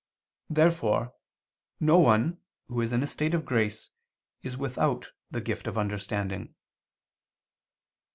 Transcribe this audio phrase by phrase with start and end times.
[0.49, 1.13] Therefore
[1.79, 3.91] no one who is in a state of grace
[4.41, 6.55] is without the gift of understanding.